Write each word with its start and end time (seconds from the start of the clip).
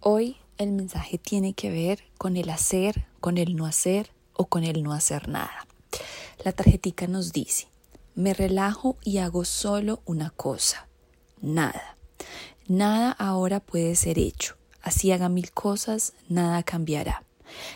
Hoy 0.00 0.36
el 0.58 0.72
mensaje 0.72 1.18
tiene 1.18 1.54
que 1.54 1.70
ver 1.70 2.04
con 2.18 2.36
el 2.36 2.50
hacer, 2.50 3.06
con 3.20 3.38
el 3.38 3.56
no 3.56 3.66
hacer 3.66 4.10
o 4.34 4.46
con 4.46 4.64
el 4.64 4.82
no 4.82 4.92
hacer 4.92 5.28
nada. 5.28 5.66
La 6.44 6.52
tarjetica 6.52 7.06
nos 7.06 7.32
dice, 7.32 7.68
me 8.14 8.34
relajo 8.34 8.96
y 9.02 9.18
hago 9.18 9.44
solo 9.44 10.02
una 10.04 10.30
cosa, 10.30 10.86
nada. 11.40 11.96
Nada 12.68 13.10
ahora 13.12 13.60
puede 13.60 13.94
ser 13.94 14.18
hecho. 14.18 14.56
Así 14.82 15.12
haga 15.12 15.28
mil 15.28 15.52
cosas, 15.52 16.12
nada 16.28 16.62
cambiará. 16.62 17.24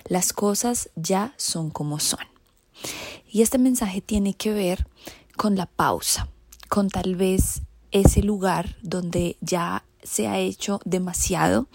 Las 0.07 0.33
cosas 0.33 0.91
ya 0.97 1.35
son 1.37 1.71
como 1.71 2.01
son. 2.01 2.25
Y 3.29 3.43
este 3.43 3.59
mensaje 3.59 4.01
tiene 4.01 4.35
que 4.35 4.53
ver 4.53 4.87
con 5.37 5.57
la 5.57 5.67
pausa, 5.67 6.29
con 6.69 6.89
tal 6.89 7.17
vez 7.17 7.63
ese 7.93 8.23
lugar 8.23 8.77
donde 8.83 9.37
ya 9.41 9.85
se 10.03 10.29
ha 10.29 10.39
hecho 10.39 10.81
demasiado, 10.85 11.67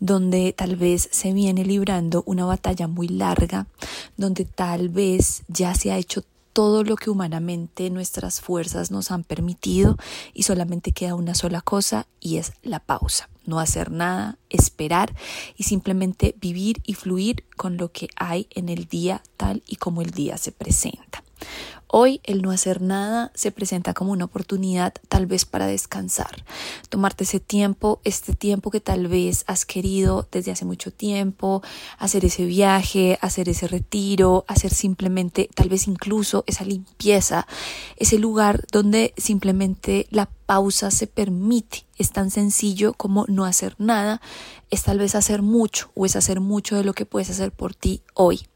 donde 0.00 0.52
tal 0.52 0.76
vez 0.76 1.08
se 1.12 1.32
viene 1.32 1.64
librando 1.64 2.22
una 2.26 2.44
batalla 2.44 2.86
muy 2.88 3.08
larga, 3.08 3.66
donde 4.16 4.44
tal 4.44 4.88
vez 4.88 5.42
ya 5.48 5.74
se 5.74 5.92
ha 5.92 5.98
hecho 5.98 6.22
todo 6.56 6.84
lo 6.84 6.96
que 6.96 7.10
humanamente 7.10 7.90
nuestras 7.90 8.40
fuerzas 8.40 8.90
nos 8.90 9.10
han 9.10 9.24
permitido 9.24 9.98
y 10.32 10.44
solamente 10.44 10.92
queda 10.92 11.14
una 11.14 11.34
sola 11.34 11.60
cosa 11.60 12.06
y 12.18 12.38
es 12.38 12.54
la 12.62 12.80
pausa. 12.80 13.28
No 13.44 13.60
hacer 13.60 13.90
nada, 13.90 14.38
esperar 14.48 15.14
y 15.58 15.64
simplemente 15.64 16.34
vivir 16.40 16.80
y 16.84 16.94
fluir 16.94 17.44
con 17.58 17.76
lo 17.76 17.92
que 17.92 18.08
hay 18.16 18.46
en 18.52 18.70
el 18.70 18.86
día 18.86 19.22
tal 19.36 19.62
y 19.66 19.76
como 19.76 20.00
el 20.00 20.12
día 20.12 20.38
se 20.38 20.50
presenta. 20.50 21.25
Hoy 21.88 22.20
el 22.24 22.42
no 22.42 22.50
hacer 22.50 22.82
nada 22.82 23.30
se 23.34 23.52
presenta 23.52 23.94
como 23.94 24.10
una 24.12 24.24
oportunidad 24.24 24.94
tal 25.08 25.26
vez 25.26 25.44
para 25.44 25.66
descansar, 25.66 26.44
tomarte 26.88 27.24
ese 27.24 27.38
tiempo, 27.38 28.00
este 28.02 28.34
tiempo 28.34 28.70
que 28.70 28.80
tal 28.80 29.06
vez 29.06 29.44
has 29.46 29.64
querido 29.64 30.26
desde 30.32 30.50
hace 30.50 30.64
mucho 30.64 30.90
tiempo, 30.90 31.62
hacer 31.98 32.24
ese 32.24 32.44
viaje, 32.44 33.18
hacer 33.22 33.48
ese 33.48 33.68
retiro, 33.68 34.44
hacer 34.48 34.74
simplemente 34.74 35.48
tal 35.54 35.68
vez 35.68 35.86
incluso 35.86 36.42
esa 36.46 36.64
limpieza, 36.64 37.46
ese 37.96 38.18
lugar 38.18 38.66
donde 38.72 39.14
simplemente 39.16 40.06
la 40.10 40.28
pausa 40.46 40.90
se 40.90 41.06
permite. 41.06 41.84
Es 41.98 42.12
tan 42.12 42.30
sencillo 42.30 42.94
como 42.94 43.26
no 43.28 43.44
hacer 43.44 43.74
nada, 43.78 44.20
es 44.70 44.82
tal 44.82 44.98
vez 44.98 45.14
hacer 45.14 45.42
mucho 45.42 45.90
o 45.94 46.06
es 46.06 46.16
hacer 46.16 46.40
mucho 46.40 46.76
de 46.76 46.84
lo 46.84 46.94
que 46.94 47.06
puedes 47.06 47.30
hacer 47.30 47.52
por 47.52 47.74
ti 47.74 48.02
hoy 48.14 48.46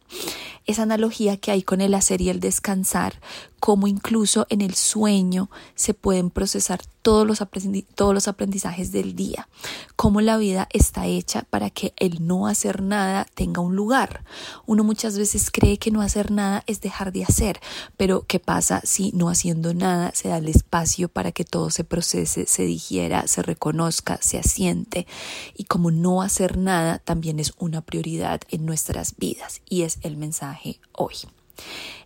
esa 0.66 0.83
analogía 0.83 1.36
que 1.36 1.50
hay 1.50 1.62
con 1.62 1.80
el 1.80 1.94
hacer 1.94 2.20
y 2.20 2.28
el 2.28 2.41
descansar, 2.41 3.20
como 3.61 3.86
incluso 3.86 4.47
en 4.48 4.62
el 4.62 4.75
sueño 4.75 5.50
se 5.75 5.94
pueden 5.94 6.30
procesar 6.30 6.80
todos 7.03 7.27
los, 7.27 7.42
todos 7.94 8.14
los 8.14 8.28
aprendizajes 8.28 8.92
del 8.92 9.14
día, 9.14 9.48
cómo 9.97 10.20
la 10.20 10.36
vida 10.36 10.69
está 10.72 11.06
hecha 11.06 11.42
para 11.48 11.70
que 11.70 11.94
el 11.97 12.27
no 12.27 12.47
hacer 12.47 12.83
nada 12.83 13.27
tenga 13.34 13.61
un 13.61 13.77
lugar. 13.77 14.25
Uno 14.67 14.84
muchas 14.84 15.17
veces 15.17 15.50
cree 15.50 15.78
que 15.78 15.91
no 15.91 16.02
hacer 16.02 16.30
nada 16.30 16.62
es 16.67 16.80
dejar 16.80 17.12
de 17.12 17.25
hacer, 17.25 17.61
pero 17.97 18.25
¿qué 18.27 18.41
pasa 18.41 18.80
si 18.84 19.12
no 19.12 19.28
haciendo 19.28 19.72
nada 19.74 20.12
se 20.14 20.28
da 20.28 20.39
el 20.39 20.48
espacio 20.48 21.08
para 21.08 21.33
que 21.33 21.45
todo 21.45 21.70
se 21.70 21.84
procese, 21.84 22.47
se 22.47 22.64
digiera, 22.64 23.27
se 23.28 23.42
reconozca, 23.42 24.19
se 24.20 24.39
asiente? 24.39 25.06
Y 25.55 25.64
como 25.64 25.91
no 25.91 26.22
hacer 26.22 26.58
nada 26.58 26.98
también 26.98 27.41
es 27.41 27.52
una 27.58 27.83
prioridad 27.83 28.41
en 28.50 28.67
nuestras 28.67 29.17
vidas 29.17 29.62
y 29.69 29.83
es 29.83 29.98
el 30.02 30.17
mensaje 30.17 30.80
hoy. 30.92 31.14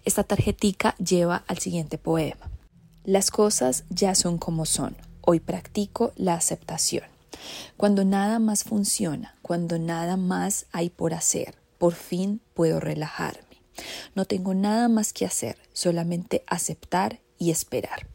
Esta 0.05 0.25
tarjetica 0.25 0.95
lleva 0.97 1.45
al 1.47 1.59
siguiente 1.59 1.99
poema. 1.99 2.51
Las 3.05 3.31
cosas 3.31 3.85
ya 3.91 4.15
son 4.15 4.39
como 4.39 4.67
son. 4.67 4.97
Hoy 5.21 5.41
practico 5.41 6.13
la 6.17 6.35
aceptación. 6.35 7.05
Cuando 7.77 8.05
nada 8.05 8.39
más 8.39 8.65
funciona, 8.65 9.35
cuando 9.43 9.79
nada 9.79 10.17
más 10.17 10.67
hay 10.73 10.91
por 10.91 11.15
hacer, 11.15 11.55
por 11.79 11.95
fin 11.95 12.41
puedo 12.55 12.81
relajarme. 12.81 13.43
No 14.15 14.25
tengo 14.25 14.55
nada 14.55 14.89
más 14.89 15.13
que 15.13 15.27
hacer, 15.27 15.59
solamente 15.73 16.45
aceptar 16.47 17.21
y 17.39 17.51
esperar. 17.51 18.07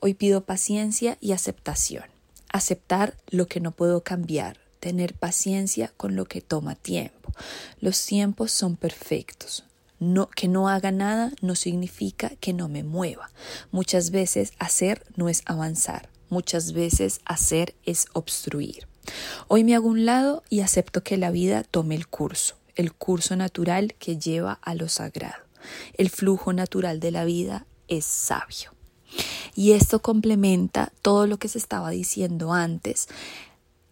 Hoy 0.00 0.14
pido 0.14 0.44
paciencia 0.44 1.18
y 1.20 1.32
aceptación. 1.32 2.04
Aceptar 2.52 3.16
lo 3.28 3.46
que 3.46 3.60
no 3.60 3.72
puedo 3.72 4.02
cambiar, 4.02 4.58
tener 4.80 5.14
paciencia 5.14 5.92
con 5.96 6.16
lo 6.16 6.24
que 6.24 6.40
toma 6.40 6.74
tiempo. 6.74 7.32
Los 7.80 8.04
tiempos 8.06 8.52
son 8.52 8.76
perfectos, 8.76 9.64
no, 9.98 10.28
que 10.28 10.48
no 10.48 10.68
haga 10.68 10.90
nada 10.90 11.32
no 11.40 11.54
significa 11.54 12.30
que 12.40 12.52
no 12.52 12.68
me 12.68 12.82
mueva. 12.82 13.30
Muchas 13.70 14.10
veces 14.10 14.52
hacer 14.58 15.04
no 15.16 15.28
es 15.28 15.42
avanzar. 15.46 16.08
Muchas 16.28 16.72
veces 16.72 17.20
hacer 17.24 17.74
es 17.84 18.06
obstruir. 18.12 18.88
Hoy 19.48 19.64
me 19.64 19.74
hago 19.74 19.88
un 19.88 20.06
lado 20.06 20.42
y 20.48 20.60
acepto 20.60 21.02
que 21.02 21.16
la 21.16 21.30
vida 21.30 21.62
tome 21.62 21.94
el 21.94 22.08
curso, 22.08 22.56
el 22.74 22.92
curso 22.92 23.36
natural 23.36 23.94
que 23.98 24.18
lleva 24.18 24.58
a 24.62 24.74
lo 24.74 24.88
sagrado. 24.88 25.44
El 25.94 26.10
flujo 26.10 26.52
natural 26.52 27.00
de 27.00 27.10
la 27.10 27.24
vida 27.24 27.66
es 27.88 28.04
sabio. 28.04 28.72
Y 29.54 29.72
esto 29.72 30.00
complementa 30.00 30.92
todo 31.02 31.26
lo 31.26 31.38
que 31.38 31.48
se 31.48 31.58
estaba 31.58 31.90
diciendo 31.90 32.52
antes 32.52 33.08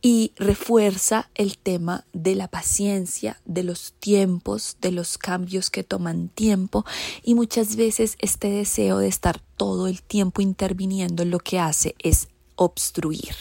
y 0.03 0.33
refuerza 0.37 1.31
el 1.37 1.57
tema 1.57 2.05
de 2.13 2.35
la 2.35 2.49
paciencia, 2.49 3.41
de 3.45 3.63
los 3.63 3.95
tiempos, 4.01 4.77
de 4.81 4.91
los 4.91 5.17
cambios 5.17 5.71
que 5.71 5.85
toman 5.85 6.29
tiempo. 6.29 6.85
Y 7.23 7.37
muchas 7.37 7.77
veces 7.77 8.17
este 8.19 8.51
deseo 8.51 8.99
de 8.99 9.07
estar 9.07 9.41
todo 9.57 9.87
el 9.87 10.03
tiempo 10.03 10.43
interviniendo 10.43 11.25
lo 11.25 11.39
que 11.39 11.61
hace 11.61 11.95
es 12.01 12.29
obstruir, 12.57 13.35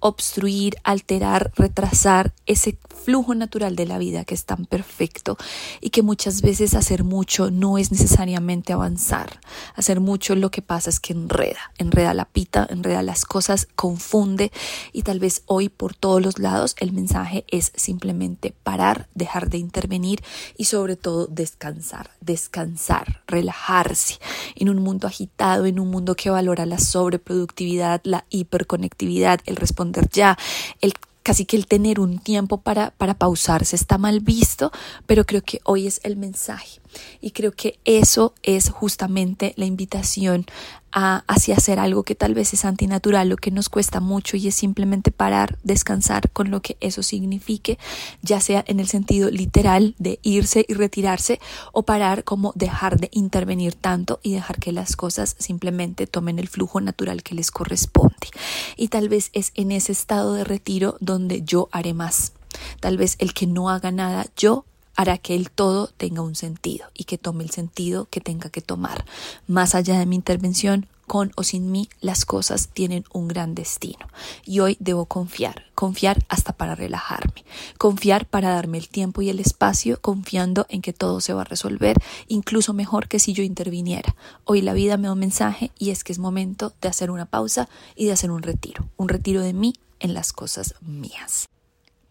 obstruir, 0.00 0.76
alterar, 0.84 1.52
retrasar 1.56 2.32
ese 2.46 2.78
flujo 3.04 3.34
natural 3.34 3.76
de 3.76 3.86
la 3.86 3.98
vida 3.98 4.24
que 4.24 4.34
es 4.34 4.44
tan 4.44 4.64
perfecto 4.64 5.36
y 5.80 5.90
que 5.90 6.02
muchas 6.02 6.42
veces 6.42 6.74
hacer 6.74 7.04
mucho 7.04 7.50
no 7.50 7.78
es 7.78 7.90
necesariamente 7.90 8.72
avanzar. 8.72 9.40
Hacer 9.74 10.00
mucho 10.00 10.34
lo 10.34 10.50
que 10.50 10.62
pasa 10.62 10.90
es 10.90 11.00
que 11.00 11.12
enreda, 11.12 11.72
enreda 11.78 12.14
la 12.14 12.26
pita, 12.26 12.66
enreda 12.70 13.02
las 13.02 13.24
cosas, 13.24 13.68
confunde 13.74 14.52
y 14.92 15.02
tal 15.02 15.18
vez 15.18 15.42
hoy 15.46 15.68
por 15.68 15.94
todos 15.94 16.22
los 16.22 16.38
lados 16.38 16.76
el 16.78 16.92
mensaje 16.92 17.44
es 17.48 17.72
simplemente 17.74 18.54
parar, 18.62 19.08
dejar 19.14 19.50
de 19.50 19.58
intervenir 19.58 20.22
y 20.56 20.64
sobre 20.64 20.96
todo 20.96 21.26
descansar, 21.26 22.10
descansar, 22.20 23.22
relajarse 23.26 24.18
en 24.54 24.68
un 24.68 24.82
mundo 24.82 25.06
agitado, 25.06 25.66
en 25.66 25.80
un 25.80 25.90
mundo 25.90 26.14
que 26.14 26.30
valora 26.30 26.66
la 26.66 26.78
sobreproductividad, 26.78 28.00
la 28.04 28.24
conectividad, 28.66 29.40
el 29.46 29.56
responder 29.56 30.08
ya, 30.10 30.38
el 30.80 30.92
casi 31.22 31.44
que 31.44 31.56
el 31.56 31.66
tener 31.66 32.00
un 32.00 32.18
tiempo 32.18 32.58
para, 32.58 32.90
para 32.90 33.14
pausarse 33.14 33.76
está 33.76 33.96
mal 33.98 34.20
visto, 34.20 34.72
pero 35.06 35.24
creo 35.24 35.42
que 35.42 35.60
hoy 35.64 35.86
es 35.86 36.00
el 36.04 36.16
mensaje. 36.16 36.81
Y 37.20 37.32
creo 37.32 37.52
que 37.52 37.78
eso 37.84 38.34
es 38.42 38.70
justamente 38.70 39.54
la 39.56 39.64
invitación 39.64 40.46
a, 40.92 41.24
hacia 41.26 41.56
hacer 41.56 41.78
algo 41.78 42.02
que 42.02 42.14
tal 42.14 42.34
vez 42.34 42.52
es 42.52 42.64
antinatural, 42.64 43.28
lo 43.28 43.36
que 43.36 43.50
nos 43.50 43.68
cuesta 43.68 44.00
mucho 44.00 44.36
y 44.36 44.48
es 44.48 44.54
simplemente 44.54 45.10
parar, 45.10 45.58
descansar 45.62 46.30
con 46.30 46.50
lo 46.50 46.60
que 46.60 46.76
eso 46.80 47.02
signifique, 47.02 47.78
ya 48.20 48.40
sea 48.40 48.62
en 48.66 48.78
el 48.78 48.88
sentido 48.88 49.30
literal 49.30 49.94
de 49.98 50.18
irse 50.22 50.64
y 50.68 50.74
retirarse 50.74 51.40
o 51.72 51.82
parar 51.82 52.24
como 52.24 52.52
dejar 52.54 53.00
de 53.00 53.08
intervenir 53.12 53.74
tanto 53.74 54.20
y 54.22 54.34
dejar 54.34 54.58
que 54.58 54.72
las 54.72 54.96
cosas 54.96 55.34
simplemente 55.38 56.06
tomen 56.06 56.38
el 56.38 56.48
flujo 56.48 56.80
natural 56.80 57.22
que 57.22 57.34
les 57.34 57.50
corresponde. 57.50 58.28
Y 58.76 58.88
tal 58.88 59.08
vez 59.08 59.30
es 59.32 59.52
en 59.54 59.72
ese 59.72 59.92
estado 59.92 60.34
de 60.34 60.44
retiro 60.44 60.96
donde 61.00 61.42
yo 61.42 61.68
haré 61.72 61.94
más. 61.94 62.32
Tal 62.80 62.98
vez 62.98 63.16
el 63.18 63.32
que 63.32 63.46
no 63.46 63.70
haga 63.70 63.90
nada, 63.90 64.26
yo 64.36 64.66
hará 65.02 65.18
que 65.18 65.34
el 65.34 65.50
todo 65.50 65.88
tenga 65.88 66.22
un 66.22 66.34
sentido 66.34 66.86
y 66.94 67.04
que 67.04 67.18
tome 67.18 67.44
el 67.44 67.50
sentido 67.50 68.06
que 68.10 68.20
tenga 68.20 68.50
que 68.50 68.62
tomar. 68.62 69.04
Más 69.46 69.74
allá 69.74 69.98
de 69.98 70.06
mi 70.06 70.16
intervención, 70.16 70.86
con 71.06 71.32
o 71.36 71.42
sin 71.42 71.70
mí, 71.70 71.90
las 72.00 72.24
cosas 72.24 72.68
tienen 72.72 73.04
un 73.12 73.28
gran 73.28 73.54
destino. 73.54 74.06
Y 74.46 74.60
hoy 74.60 74.76
debo 74.80 75.06
confiar, 75.06 75.66
confiar 75.74 76.24
hasta 76.28 76.52
para 76.52 76.74
relajarme, 76.74 77.44
confiar 77.76 78.26
para 78.26 78.54
darme 78.54 78.78
el 78.78 78.88
tiempo 78.88 79.20
y 79.20 79.28
el 79.28 79.40
espacio, 79.40 80.00
confiando 80.00 80.64
en 80.68 80.80
que 80.80 80.92
todo 80.92 81.20
se 81.20 81.34
va 81.34 81.42
a 81.42 81.44
resolver, 81.44 81.98
incluso 82.28 82.72
mejor 82.72 83.08
que 83.08 83.18
si 83.18 83.32
yo 83.32 83.42
interviniera. 83.42 84.14
Hoy 84.44 84.62
la 84.62 84.72
vida 84.72 84.96
me 84.96 85.08
da 85.08 85.12
un 85.12 85.18
mensaje 85.18 85.70
y 85.78 85.90
es 85.90 86.04
que 86.04 86.12
es 86.12 86.18
momento 86.18 86.72
de 86.80 86.88
hacer 86.88 87.10
una 87.10 87.26
pausa 87.26 87.68
y 87.94 88.06
de 88.06 88.12
hacer 88.12 88.30
un 88.30 88.42
retiro, 88.42 88.88
un 88.96 89.08
retiro 89.08 89.42
de 89.42 89.52
mí 89.52 89.74
en 90.00 90.14
las 90.14 90.32
cosas 90.32 90.76
mías. 90.80 91.48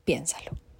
Piénsalo. 0.04 0.71